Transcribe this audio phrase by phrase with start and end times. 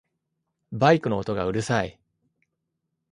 [0.71, 1.99] バイクの音がうるさい